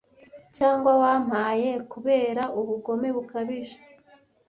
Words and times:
cyangwa 0.57 0.91
wampaye 1.01 1.69
kubera 1.91 2.43
ubugome 2.59 3.07
bukabije 3.15 3.77